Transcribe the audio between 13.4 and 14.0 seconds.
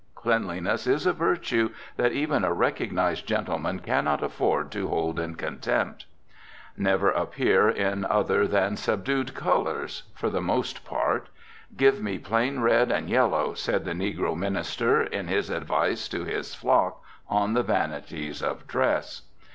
said the